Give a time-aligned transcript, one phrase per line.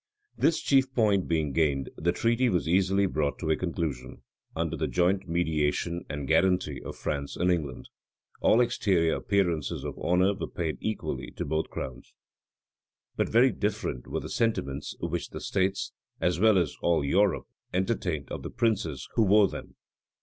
[0.35, 4.23] This chief point being gained, the treaty was easily brought to a conclusion,
[4.55, 7.87] under the joint mediation and guaranty of France and England.
[8.41, 12.15] All exterior appearances of honor were paid equally to both crowns:
[13.15, 18.31] but very different were the sentiments which the states, as well as all Europe, entertained
[18.31, 19.75] of the princes who wore them.